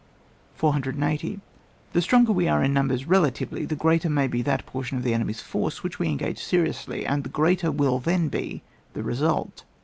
480. 0.55 1.41
The 1.93 2.01
stronger 2.01 2.33
we 2.33 2.47
are 2.47 2.63
in 2.63 2.73
numbers 2.73 3.05
relatively 3.05 3.65
the 3.65 3.75
greater 3.75 4.09
may 4.09 4.25
be 4.27 4.41
that 4.41 4.65
por 4.65 4.83
tion 4.83 4.97
of 4.97 5.03
the 5.03 5.13
enemy's 5.13 5.41
force 5.41 5.83
which 5.83 5.99
we 5.99 6.07
en 6.07 6.17
gage 6.17 6.39
seriously, 6.39 7.05
and 7.05 7.23
the 7.23 7.29
greater 7.29 7.71
will 7.71 7.99
then 7.99 8.27
be 8.27 8.63
the 8.93 9.03
result. 9.03 9.63